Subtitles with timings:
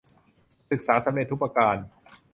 [0.69, 1.77] ศึกษาสำเร็จทุกประการ